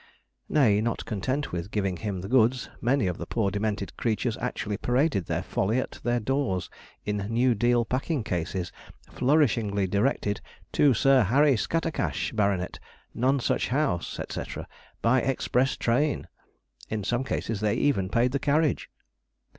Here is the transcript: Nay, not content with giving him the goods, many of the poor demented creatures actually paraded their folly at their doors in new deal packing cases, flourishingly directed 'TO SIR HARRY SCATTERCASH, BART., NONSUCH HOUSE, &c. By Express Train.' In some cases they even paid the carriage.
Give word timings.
Nay, 0.49 0.81
not 0.81 1.05
content 1.05 1.51
with 1.51 1.69
giving 1.69 1.97
him 1.97 2.21
the 2.21 2.27
goods, 2.27 2.71
many 2.81 3.05
of 3.05 3.19
the 3.19 3.27
poor 3.27 3.51
demented 3.51 3.95
creatures 3.97 4.35
actually 4.37 4.77
paraded 4.77 5.27
their 5.27 5.43
folly 5.43 5.77
at 5.77 5.99
their 6.01 6.19
doors 6.19 6.71
in 7.05 7.17
new 7.29 7.53
deal 7.53 7.85
packing 7.85 8.23
cases, 8.23 8.71
flourishingly 9.11 9.85
directed 9.85 10.41
'TO 10.71 10.95
SIR 10.95 11.25
HARRY 11.25 11.55
SCATTERCASH, 11.55 12.31
BART., 12.31 12.79
NONSUCH 13.13 13.67
HOUSE, 13.67 14.19
&c. 14.27 14.41
By 15.03 15.21
Express 15.21 15.77
Train.' 15.77 16.27
In 16.89 17.03
some 17.03 17.23
cases 17.23 17.59
they 17.61 17.75
even 17.75 18.09
paid 18.09 18.31
the 18.31 18.39
carriage. 18.39 18.89